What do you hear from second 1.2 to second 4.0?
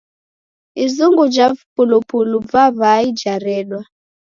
ja vipulupulu va w'ai jaredwa.